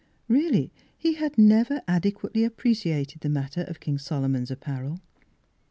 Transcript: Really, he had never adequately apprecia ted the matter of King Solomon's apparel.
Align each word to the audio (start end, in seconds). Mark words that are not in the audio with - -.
Really, 0.27 0.71
he 0.97 1.13
had 1.13 1.37
never 1.37 1.83
adequately 1.87 2.41
apprecia 2.43 3.05
ted 3.05 3.19
the 3.21 3.29
matter 3.29 3.61
of 3.67 3.79
King 3.79 3.99
Solomon's 3.99 4.49
apparel. 4.49 4.99